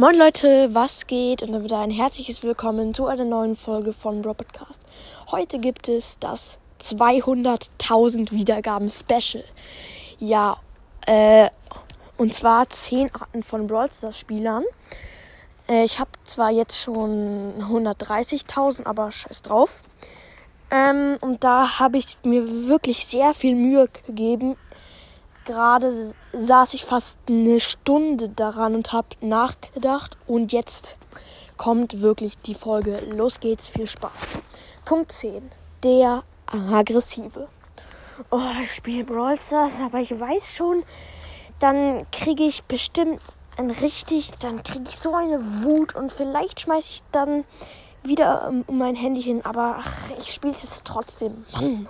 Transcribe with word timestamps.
Moin 0.00 0.16
Leute, 0.16 0.70
was 0.72 1.06
geht? 1.06 1.42
Und 1.42 1.52
dann 1.52 1.62
wieder 1.62 1.78
ein 1.78 1.90
herzliches 1.90 2.42
Willkommen 2.42 2.94
zu 2.94 3.04
einer 3.04 3.26
neuen 3.26 3.54
Folge 3.54 3.92
von 3.92 4.24
Robotcast. 4.24 4.80
Heute 5.30 5.58
gibt 5.58 5.90
es 5.90 6.18
das 6.18 6.56
200.000 6.80 8.32
Wiedergaben 8.32 8.88
Special. 8.88 9.44
Ja, 10.18 10.56
äh, 11.04 11.50
und 12.16 12.32
zwar 12.32 12.70
10 12.70 13.14
Arten 13.14 13.42
von 13.42 13.66
Brawl 13.66 13.92
Stars 13.92 14.18
Spielern. 14.18 14.64
Äh, 15.68 15.84
ich 15.84 15.98
habe 15.98 16.12
zwar 16.24 16.50
jetzt 16.50 16.80
schon 16.80 17.52
130.000, 17.60 18.86
aber 18.86 19.10
scheiß 19.10 19.42
drauf. 19.42 19.82
Ähm, 20.70 21.18
und 21.20 21.44
da 21.44 21.78
habe 21.78 21.98
ich 21.98 22.16
mir 22.24 22.68
wirklich 22.68 23.06
sehr 23.06 23.34
viel 23.34 23.54
Mühe 23.54 23.86
gegeben, 24.06 24.56
gerade 25.50 25.92
saß 26.32 26.74
ich 26.74 26.84
fast 26.84 27.18
eine 27.28 27.58
Stunde 27.58 28.28
daran 28.28 28.74
und 28.76 28.92
habe 28.92 29.08
nachgedacht. 29.20 30.16
Und 30.26 30.52
jetzt 30.52 30.96
kommt 31.56 32.00
wirklich 32.00 32.38
die 32.38 32.54
Folge. 32.54 33.00
Los 33.10 33.40
geht's, 33.40 33.68
viel 33.68 33.88
Spaß. 33.88 34.38
Punkt 34.84 35.10
10. 35.10 35.50
Der 35.82 36.22
Aggressive. 36.72 37.48
Oh, 38.30 38.40
ich 38.62 38.72
spiele 38.72 39.04
Brawl 39.04 39.36
Stars, 39.38 39.80
aber 39.82 39.98
ich 39.98 40.18
weiß 40.18 40.54
schon, 40.54 40.84
dann 41.58 42.06
kriege 42.12 42.44
ich 42.44 42.62
bestimmt 42.64 43.20
ein 43.56 43.70
richtig, 43.70 44.30
dann 44.40 44.62
kriege 44.62 44.84
ich 44.88 44.98
so 44.98 45.14
eine 45.14 45.40
Wut 45.64 45.96
und 45.96 46.12
vielleicht 46.12 46.60
schmeiße 46.60 46.90
ich 46.90 47.02
dann 47.12 47.44
wieder 48.02 48.48
um 48.66 48.78
mein 48.78 48.94
Handy 48.94 49.22
hin, 49.22 49.44
aber 49.44 49.80
ach, 49.80 50.10
ich 50.18 50.32
spiele 50.32 50.52
es 50.52 50.62
jetzt 50.62 50.84
trotzdem. 50.84 51.44
Mann. 51.52 51.88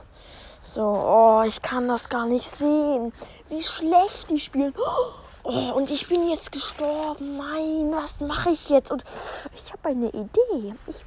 So, 0.62 0.82
oh, 0.82 1.42
ich 1.46 1.62
kann 1.62 1.88
das 1.88 2.08
gar 2.08 2.26
nicht 2.26 2.48
sehen. 2.48 3.12
Wie 3.48 3.62
schlecht 3.62 4.30
die 4.30 4.38
spielen. 4.38 4.74
Oh, 4.76 5.72
und 5.74 5.90
ich 5.90 6.06
bin 6.08 6.28
jetzt 6.28 6.52
gestorben. 6.52 7.38
Nein, 7.38 7.90
was 7.92 8.20
mache 8.20 8.50
ich 8.50 8.68
jetzt? 8.68 8.92
Und 8.92 9.04
ich 9.54 9.72
habe 9.72 9.88
eine 9.88 10.08
Idee. 10.08 10.74
Ich 10.86 11.04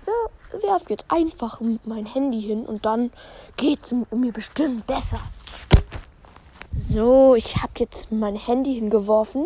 werfe 0.63 0.85
jetzt 0.89 1.05
einfach 1.07 1.61
mein 1.85 2.05
Handy 2.05 2.41
hin 2.41 2.65
und 2.65 2.85
dann 2.85 3.11
geht 3.57 3.79
es 3.83 3.93
mir 4.11 4.31
bestimmt 4.31 4.87
besser. 4.87 5.19
So, 6.75 7.35
ich 7.35 7.57
habe 7.57 7.73
jetzt 7.77 8.11
mein 8.11 8.35
Handy 8.35 8.73
hingeworfen. 8.73 9.45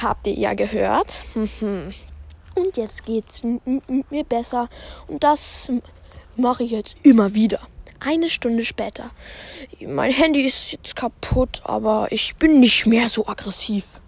Habt 0.00 0.26
ihr 0.26 0.34
ja 0.34 0.54
gehört. 0.54 1.24
Und 1.34 2.76
jetzt 2.76 3.04
geht 3.04 3.28
es 3.28 3.42
mir 3.42 4.24
besser. 4.24 4.68
Und 5.06 5.22
das 5.22 5.70
mache 6.36 6.64
ich 6.64 6.70
jetzt 6.70 6.96
immer 7.02 7.34
wieder. 7.34 7.60
Eine 8.06 8.28
Stunde 8.28 8.66
später. 8.66 9.10
Mein 9.80 10.12
Handy 10.12 10.42
ist 10.42 10.72
jetzt 10.72 10.94
kaputt, 10.94 11.62
aber 11.64 12.08
ich 12.10 12.36
bin 12.36 12.60
nicht 12.60 12.84
mehr 12.84 13.08
so 13.08 13.26
aggressiv. 13.26 14.00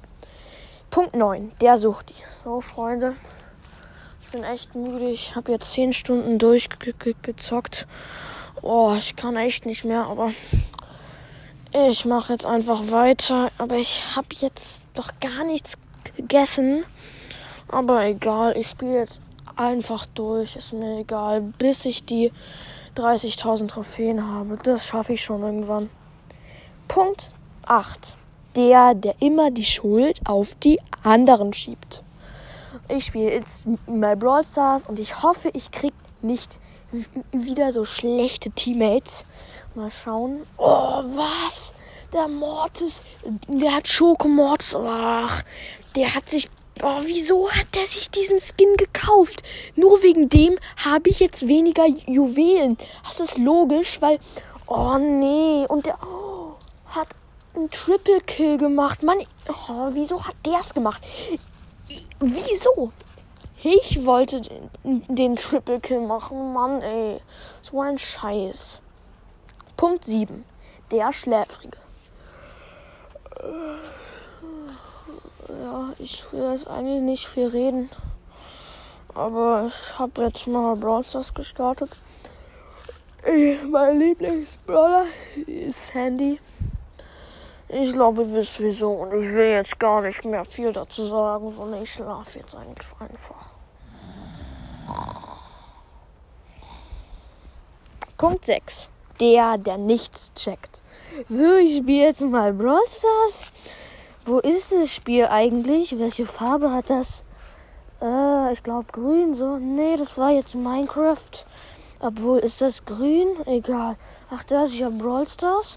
Punkt 0.90 1.16
9. 1.16 1.52
Der 1.62 1.78
sucht 1.78 2.10
die. 2.10 2.22
So, 2.44 2.60
Freunde. 2.60 3.16
Ich 4.22 4.32
bin 4.32 4.44
echt 4.44 4.74
müde. 4.74 5.08
Ich 5.08 5.34
habe 5.34 5.50
jetzt 5.52 5.72
10 5.72 5.94
Stunden 5.94 6.38
durchgezockt. 6.38 7.86
Oh, 8.60 8.94
ich 8.98 9.16
kann 9.16 9.36
echt 9.36 9.64
nicht 9.64 9.86
mehr, 9.86 10.04
aber 10.04 10.32
ich 11.72 12.04
mache 12.04 12.34
jetzt 12.34 12.44
einfach 12.44 12.90
weiter. 12.90 13.50
Aber 13.56 13.76
ich 13.76 14.14
habe 14.14 14.28
jetzt 14.40 14.82
doch 14.92 15.10
gar 15.20 15.44
nichts 15.44 15.78
gegessen. 16.16 16.84
Aber 17.68 18.04
egal, 18.04 18.56
ich 18.58 18.68
spiele 18.68 18.98
jetzt 18.98 19.20
einfach 19.56 20.06
durch. 20.06 20.56
Ist 20.56 20.72
mir 20.72 21.00
egal, 21.00 21.40
bis 21.40 21.84
ich 21.84 22.04
die 22.04 22.32
30.000 22.96 23.68
Trophäen 23.68 24.26
habe. 24.26 24.58
Das 24.62 24.86
schaffe 24.86 25.14
ich 25.14 25.24
schon 25.24 25.42
irgendwann. 25.42 25.90
Punkt 26.88 27.30
8. 27.66 28.14
Der, 28.54 28.94
der 28.94 29.16
immer 29.20 29.50
die 29.50 29.64
Schuld 29.64 30.20
auf 30.24 30.54
die 30.54 30.80
anderen 31.02 31.52
schiebt. 31.52 32.02
Ich 32.88 33.06
spiele 33.06 33.32
jetzt 33.32 33.64
mal 33.86 34.16
Brawl 34.16 34.44
Stars 34.44 34.86
und 34.86 34.98
ich 34.98 35.22
hoffe, 35.22 35.50
ich 35.52 35.70
krieg 35.70 35.92
nicht 36.22 36.56
wieder 37.32 37.72
so 37.72 37.84
schlechte 37.84 38.50
Teammates. 38.50 39.24
Mal 39.74 39.90
schauen. 39.90 40.46
Oh, 40.56 41.02
was? 41.02 41.74
Der 42.12 42.28
Mortis, 42.28 43.02
der 43.48 43.74
hat 43.74 43.88
Schokomortis. 43.88 44.76
Ach, 44.76 45.42
der 45.96 46.14
hat 46.14 46.30
sich 46.30 46.48
Oh, 46.82 47.00
wieso 47.04 47.50
hat 47.50 47.74
der 47.74 47.86
sich 47.86 48.10
diesen 48.10 48.38
Skin 48.38 48.76
gekauft? 48.76 49.42
Nur 49.76 50.02
wegen 50.02 50.28
dem 50.28 50.58
habe 50.84 51.08
ich 51.08 51.20
jetzt 51.20 51.48
weniger 51.48 51.86
Juwelen. 52.06 52.76
Das 53.06 53.18
ist 53.20 53.38
logisch, 53.38 54.00
weil. 54.02 54.18
Oh 54.66 54.98
nee. 54.98 55.64
Und 55.68 55.86
der 55.86 55.98
oh, 56.02 56.54
hat 56.88 57.08
einen 57.54 57.70
Triple 57.70 58.20
Kill 58.20 58.58
gemacht. 58.58 59.02
Mann, 59.02 59.18
oh, 59.48 59.88
wieso 59.92 60.22
hat 60.22 60.34
der 60.44 60.60
es 60.60 60.74
gemacht? 60.74 61.02
Wieso? 62.20 62.92
Ich 63.62 64.04
wollte 64.04 64.42
den, 64.42 64.70
den 65.08 65.36
Triple 65.36 65.80
Kill 65.80 66.00
machen. 66.00 66.52
Mann, 66.52 66.82
ey. 66.82 67.20
So 67.62 67.80
ein 67.80 67.98
Scheiß. 67.98 68.80
Punkt 69.78 70.04
7. 70.04 70.44
Der 70.90 71.12
Schläfrige. 71.14 71.78
Ja, 75.66 75.92
ich 75.98 76.24
will 76.32 76.52
jetzt 76.52 76.68
eigentlich 76.68 77.00
nicht 77.00 77.26
viel 77.26 77.48
reden. 77.48 77.90
Aber 79.14 79.66
ich 79.66 79.98
habe 79.98 80.22
jetzt 80.22 80.46
mal 80.46 80.76
Brawl 80.76 81.02
Stars 81.02 81.34
gestartet. 81.34 81.90
Ich, 83.26 83.64
mein 83.64 83.98
Lieblingsbrawler 83.98 85.06
ist 85.46 85.92
Handy. 85.92 86.38
Ich 87.68 87.92
glaube, 87.92 88.22
ihr 88.22 88.34
wisst 88.34 88.62
wieso. 88.62 88.92
Und 88.92 89.08
ich 89.08 89.28
will 89.34 89.48
jetzt 89.48 89.76
gar 89.80 90.02
nicht 90.02 90.24
mehr 90.24 90.44
viel 90.44 90.72
dazu 90.72 91.04
sagen, 91.04 91.50
sondern 91.50 91.82
ich 91.82 91.92
schlafe 91.92 92.38
jetzt 92.38 92.54
eigentlich 92.54 92.86
einfach. 93.00 93.46
Punkt 98.16 98.44
6. 98.44 98.88
Der, 99.18 99.58
der 99.58 99.78
nichts 99.78 100.32
checkt. 100.34 100.84
So, 101.28 101.56
ich 101.56 101.78
spiele 101.78 102.04
jetzt 102.04 102.20
mal 102.20 102.52
Brawl 102.52 102.86
Stars. 102.86 103.50
Wo 104.26 104.40
ist 104.40 104.72
das 104.72 104.92
Spiel 104.92 105.26
eigentlich? 105.26 106.00
Welche 106.00 106.26
Farbe 106.26 106.72
hat 106.72 106.90
das? 106.90 107.22
Äh, 108.02 108.52
ich 108.52 108.64
glaube 108.64 108.86
grün. 108.90 109.36
So, 109.36 109.56
nee, 109.58 109.94
das 109.96 110.18
war 110.18 110.32
jetzt 110.32 110.56
Minecraft. 110.56 111.46
Obwohl, 112.00 112.40
ist 112.40 112.60
das 112.60 112.84
grün? 112.84 113.28
Egal. 113.46 113.94
Ach, 114.28 114.42
da 114.42 114.64
ist 114.64 114.74
ja 114.74 114.90
Brawl 114.90 115.28
Stars. 115.28 115.76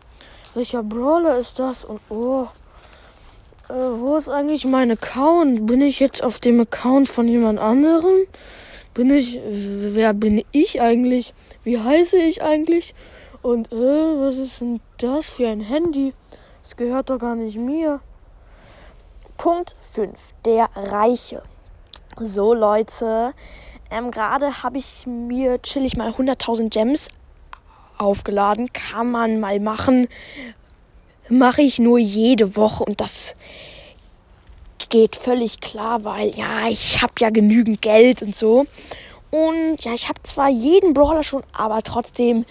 Welcher 0.56 0.82
Brawler 0.82 1.38
ist 1.38 1.60
das? 1.60 1.86
Und 1.86 2.00
oh. 2.10 2.48
Äh, 3.70 3.74
wo 3.74 4.18
ist 4.18 4.30
eigentlich 4.30 4.66
mein 4.66 4.90
Account? 4.90 5.68
Bin 5.68 5.84
ich 5.84 6.00
jetzt 6.00 6.24
auf 6.24 6.40
dem 6.40 6.60
Account 6.60 7.08
von 7.08 7.28
jemand 7.28 7.60
anderem? 7.60 8.26
Bin 8.96 9.12
ich. 9.12 9.40
Wer 9.46 10.16
bin 10.16 10.44
ich 10.52 10.82
eigentlich? 10.82 11.36
Wie 11.64 11.78
heiße 11.78 12.18
ich 12.18 12.42
eigentlich? 12.42 12.96
Und 13.44 13.72
äh, 13.72 13.76
was 13.76 14.38
ist 14.38 14.60
denn 14.60 14.80
das 14.98 15.30
für 15.30 15.48
ein 15.48 15.62
Handy? 15.62 16.16
Das 16.64 16.76
gehört 16.76 17.12
doch 17.12 17.20
gar 17.20 17.36
nicht 17.36 17.58
mir. 17.58 18.02
Punkt 19.40 19.78
5. 19.94 20.12
Der 20.44 20.70
Reiche. 20.76 21.42
So, 22.20 22.54
Leute. 22.54 23.34
Ähm, 23.90 24.12
Gerade 24.12 24.64
habe 24.64 24.78
ich 24.78 25.08
mir 25.08 25.62
chillig 25.62 25.96
mal 25.96 26.10
100.000 26.10 26.70
Gems 26.70 27.08
aufgeladen. 27.98 28.74
Kann 28.74 29.10
man 29.10 29.40
mal 29.40 29.62
machen. 29.62 30.10
Mache 31.30 31.62
ich 31.62 31.80
nur 31.80 32.00
jede 32.00 32.58
Woche 32.58 32.84
und 32.84 33.00
das 33.00 33.38
geht 34.90 35.16
völlig 35.16 35.62
klar, 35.62 36.04
weil 36.04 36.36
ja, 36.36 36.68
ich 36.68 37.02
habe 37.02 37.14
ja 37.20 37.30
genügend 37.30 37.82
Geld 37.82 38.22
und 38.22 38.36
so. 38.36 38.66
Und 39.32 39.78
ja, 39.80 39.94
ich 39.94 40.10
habe 40.10 40.22
zwar 40.24 40.50
jeden 40.50 40.94
Brawler 40.94 41.24
schon, 41.24 41.44
aber 41.54 41.82
trotzdem 41.82 42.46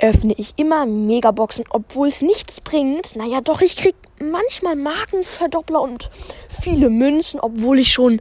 öffne 0.00 0.34
ich 0.36 0.54
immer 0.56 0.86
Megaboxen, 0.86 1.64
obwohl 1.70 2.08
es 2.08 2.22
nichts 2.22 2.60
bringt. 2.60 3.16
Naja, 3.16 3.40
doch, 3.40 3.60
ich 3.60 3.76
krieg 3.76 3.94
manchmal 4.18 4.76
Markenverdoppler 4.76 5.80
und 5.80 6.10
viele 6.48 6.90
Münzen, 6.90 7.40
obwohl 7.40 7.78
ich 7.78 7.92
schon 7.92 8.20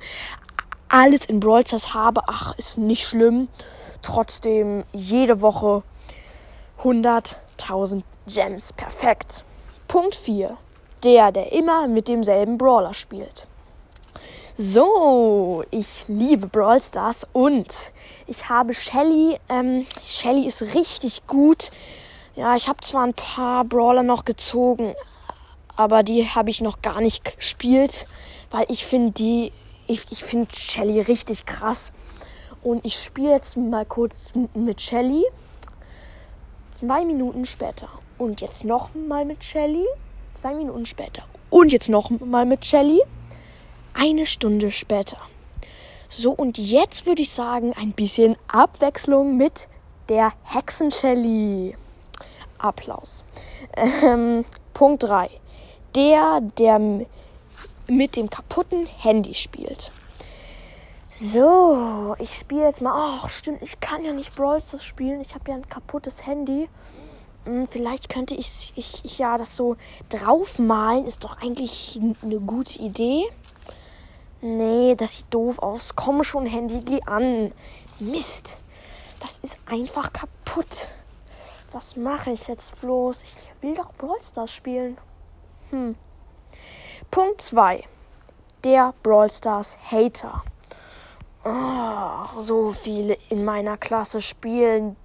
alles 0.90 1.26
in 1.26 1.40
Brawl 1.40 1.66
Stars 1.66 1.94
habe. 1.94 2.22
Ach, 2.28 2.58
ist 2.58 2.78
nicht 2.78 3.08
schlimm. 3.08 3.48
Trotzdem 4.02 4.84
jede 4.94 5.42
Woche 5.42 5.84
100.000 6.82 8.04
Gems. 8.28 8.74
Perfekt. 8.74 9.44
Punkt 9.88 10.16
4. 10.16 10.58
Der, 11.04 11.32
der 11.32 11.52
immer 11.54 11.88
mit 11.88 12.08
demselben 12.08 12.58
Brawler 12.58 12.94
spielt. 12.94 13.48
So, 14.58 15.64
ich 15.72 16.06
liebe 16.10 16.48
Brawl 16.48 16.82
Stars 16.82 17.26
und 17.32 17.94
ich 18.30 18.50
habe 18.50 18.74
Shelly. 18.74 19.40
Ähm, 19.50 19.86
Shelly 20.04 20.46
ist 20.46 20.76
richtig 20.76 21.26
gut. 21.28 21.72
Ja, 22.36 22.56
ich 22.56 22.68
habe 22.70 22.82
zwar 22.82 23.04
ein 23.04 23.14
paar 23.14 23.66
Brawler 23.66 24.04
noch 24.04 24.24
gezogen, 24.24 24.94
aber 25.76 26.04
die 26.04 26.28
habe 26.28 26.50
ich 26.50 26.62
noch 26.62 26.82
gar 26.82 27.02
nicht 27.02 27.36
gespielt, 27.36 28.06
weil 28.52 28.66
ich 28.70 28.86
finde 28.86 29.12
die, 29.12 29.52
ich, 29.88 30.06
ich 30.12 30.24
finde 30.24 30.56
Shelly 30.56 31.02
richtig 31.02 31.46
krass. 31.46 31.92
Und 32.62 32.86
ich 32.86 32.96
spiele 32.96 33.32
jetzt 33.32 33.58
mal 33.58 33.86
kurz 33.86 34.32
mit 34.54 34.82
Shelly. 34.82 35.24
Zwei 36.72 37.06
Minuten 37.06 37.46
später. 37.46 37.90
Und 38.18 38.42
jetzt 38.42 38.64
noch 38.64 38.94
mal 38.94 39.26
mit 39.26 39.44
Shelly. 39.44 39.86
Zwei 40.34 40.54
Minuten 40.54 40.86
später. 40.86 41.24
Und 41.50 41.72
jetzt 41.72 41.90
noch 41.90 42.10
mal 42.10 42.46
mit 42.46 42.66
Shelly. 42.66 43.02
eine 43.94 44.26
Stunde 44.26 44.72
später. 44.72 45.18
So, 46.10 46.32
und 46.32 46.58
jetzt 46.58 47.06
würde 47.06 47.22
ich 47.22 47.32
sagen, 47.32 47.74
ein 47.74 47.92
bisschen 47.92 48.36
Abwechslung 48.48 49.38
mit 49.38 49.68
der 50.10 50.32
Hexenshelly. 50.44 51.76
Applaus. 52.58 53.24
Ähm, 54.04 54.44
Punkt 54.74 55.04
3. 55.04 55.30
Der, 55.96 56.42
der 56.58 56.80
mit 57.88 58.16
dem 58.16 58.30
kaputten 58.30 58.86
Handy 58.86 59.34
spielt. 59.34 59.92
So, 61.12 62.16
ich 62.20 62.38
spiele 62.38 62.66
jetzt 62.66 62.82
mal. 62.82 62.94
Ach, 62.96 63.30
stimmt, 63.30 63.62
ich 63.62 63.80
kann 63.80 64.04
ja 64.04 64.14
nicht 64.14 64.36
Brawl 64.36 64.62
Stars 64.62 64.84
spielen. 64.84 65.22
Ich 65.22 65.36
habe 65.36 65.52
ja 65.52 65.58
ein 65.58 65.68
kaputtes 65.70 66.26
Handy. 66.26 66.70
Hm, 67.46 67.68
vielleicht 67.68 68.10
könnte 68.10 68.36
ich, 68.36 68.74
ich, 68.76 69.04
ich 69.04 69.20
ja 69.20 69.38
das 69.38 69.56
so 69.56 69.76
draufmalen. 70.10 71.06
Ist 71.06 71.24
doch 71.24 71.38
eigentlich 71.42 72.00
eine 72.22 72.40
gute 72.40 72.80
Idee. 72.80 73.24
Nee, 74.42 74.96
das 74.96 75.18
sieht 75.18 75.34
doof 75.34 75.60
aus. 75.60 75.96
Komm 75.96 76.24
schon, 76.24 76.46
Handy, 76.46 76.80
geh 76.82 77.02
an. 77.06 77.52
Mist. 78.00 78.58
Das 79.20 79.40
ist 79.40 79.58
einfach 79.66 80.14
kaputt. 80.14 80.88
Was 81.72 81.96
mache 81.98 82.32
ich 82.32 82.48
jetzt 82.48 82.80
bloß? 82.82 83.22
Ich 83.22 83.62
will 83.62 83.76
doch 83.76 83.94
Brawl 83.94 84.22
Stars 84.22 84.52
spielen. 84.52 84.98
Hm. 85.72 85.96
Punkt 87.12 87.42
2. 87.42 87.84
Der 88.64 88.94
Brawl 89.04 89.30
Stars 89.30 89.78
Hater. 89.92 90.44
Oh, 91.44 92.42
so 92.42 92.72
viele 92.72 93.18
in 93.30 93.46
meiner 93.46 93.78
Klasse 93.78 94.22
spielen 94.22 94.96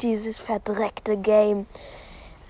dieses 0.00 0.40
verdreckte 0.40 1.16
Game. 1.16 1.66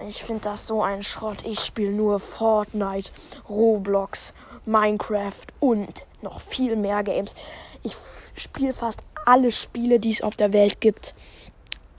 Ich 0.07 0.25
finde 0.25 0.43
das 0.43 0.67
so 0.67 0.83
ein 0.83 1.03
Schrott. 1.03 1.45
Ich 1.45 1.61
spiele 1.61 1.93
nur 1.93 2.21
Fortnite, 2.21 3.13
Roblox, 3.49 4.33
Minecraft 4.71 5.47
und 5.59 6.05
noch 6.23 6.41
viel 6.41 6.77
mehr 6.77 7.03
Games. 7.03 7.35
Ich 7.83 7.95
spiele 8.35 8.73
fast 8.73 9.01
alle 9.27 9.53
Spiele, 9.53 10.01
die 10.01 10.11
es 10.11 10.23
auf 10.23 10.37
der 10.37 10.53
Welt 10.53 10.81
gibt. 10.81 11.15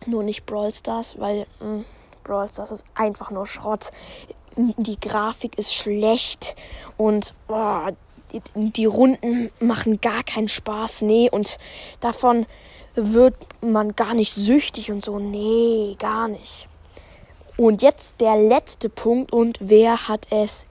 Nur 0.06 0.23
nicht 0.23 0.45
Brawl 0.45 0.73
Stars, 0.73 1.19
weil 1.19 1.45
mh, 1.59 1.65
hm, 1.65 1.85
Brawl 2.23 2.50
Stars 2.50 2.71
ist 2.71 2.85
einfach 2.95 3.31
nur 3.31 3.45
Schrott. 3.45 3.91
Die 4.56 5.00
Grafik 5.00 5.57
ist 5.57 5.73
schlecht 5.73 6.56
und 6.97 7.33
oh, 7.47 7.88
die, 8.33 8.41
die 8.56 8.85
Runden 8.85 9.50
machen 9.59 10.01
gar 10.01 10.23
keinen 10.23 10.50
Spaß. 10.50 11.03
Nee, 11.03 11.29
und 11.29 11.57
davon 12.00 12.45
wird 12.95 13.35
man 13.62 13.95
gar 13.95 14.13
nicht 14.13 14.33
süchtig 14.33 14.91
und 14.91 15.06
so. 15.06 15.19
Nee, 15.19 15.95
gar 16.00 16.27
nicht. 16.27 16.68
Und 17.57 17.81
jetzt 17.81 18.19
der 18.19 18.38
letzte 18.38 18.89
Punkt 18.89 19.31
und 19.31 19.57
wer 19.62 20.07
hat 20.07 20.27
es 20.31 20.65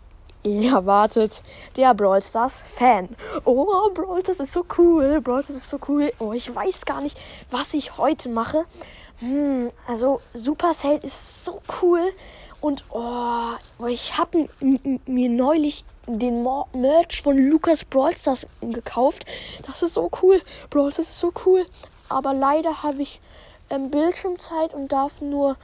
erwartet? 0.44 1.42
Der 1.76 1.94
Brawl 1.94 2.22
Stars 2.22 2.62
Fan. 2.66 3.08
Oh, 3.44 3.90
Brawl 3.94 4.22
Stars 4.22 4.40
ist 4.40 4.52
so 4.52 4.64
cool. 4.78 5.20
Brawl 5.20 5.42
Stars 5.42 5.60
ist 5.60 5.70
so 5.70 5.78
cool. 5.88 6.12
Oh, 6.18 6.32
ich 6.32 6.54
weiß 6.54 6.84
gar 6.84 7.00
nicht, 7.00 7.18
was 7.50 7.74
ich 7.74 7.96
heute 7.98 8.28
mache. 8.28 8.64
Hm, 9.18 9.70
also 9.86 10.20
Supercell 10.32 10.98
ist 11.02 11.44
so 11.44 11.60
cool 11.82 12.00
und 12.60 12.84
oh, 12.90 13.86
ich 13.86 14.18
habe 14.18 14.48
mir 15.06 15.28
neulich 15.28 15.84
den 16.06 16.46
Merch 16.72 17.22
von 17.22 17.36
Lukas 17.36 17.84
Brawl 17.84 18.16
Stars 18.16 18.46
gekauft. 18.60 19.26
Das 19.66 19.82
ist 19.82 19.94
so 19.94 20.10
cool. 20.22 20.40
Brawl 20.70 20.92
Stars 20.92 21.10
ist 21.10 21.20
so 21.20 21.32
cool. 21.44 21.66
Aber 22.08 22.34
leider 22.34 22.82
habe 22.82 23.02
ich 23.02 23.20
ähm, 23.70 23.90
Bildschirmzeit 23.90 24.74
und 24.74 24.90
darf 24.90 25.20
nur 25.20 25.56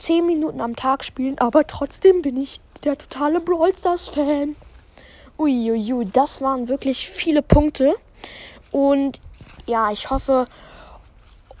10 0.00 0.26
Minuten 0.26 0.60
am 0.60 0.76
Tag 0.76 1.04
spielen. 1.04 1.38
Aber 1.38 1.66
trotzdem 1.66 2.22
bin 2.22 2.36
ich 2.36 2.60
der 2.84 2.96
totale 2.96 3.40
Brawl 3.40 3.76
Stars 3.76 4.08
Fan. 4.08 4.56
Uiuiui, 5.38 6.06
das 6.06 6.42
waren 6.42 6.68
wirklich 6.68 7.08
viele 7.08 7.42
Punkte. 7.42 7.94
Und 8.70 9.20
ja, 9.66 9.90
ich 9.90 10.10
hoffe, 10.10 10.46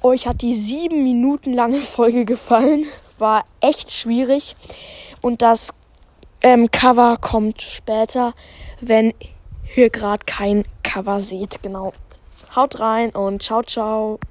euch 0.02 0.26
hat 0.26 0.42
die 0.42 0.54
sieben 0.54 1.02
Minuten 1.02 1.52
lange 1.52 1.80
Folge 1.80 2.24
gefallen. 2.24 2.86
War 3.18 3.44
echt 3.60 3.90
schwierig. 3.90 4.56
Und 5.20 5.42
das 5.42 5.74
ähm, 6.42 6.70
Cover 6.70 7.16
kommt 7.20 7.60
später, 7.60 8.32
wenn 8.80 9.12
ihr 9.76 9.90
gerade 9.90 10.24
kein 10.24 10.64
Cover 10.82 11.20
seht. 11.20 11.62
Genau. 11.62 11.92
Haut 12.56 12.80
rein 12.80 13.10
und 13.10 13.42
ciao, 13.42 13.62
ciao. 13.62 14.18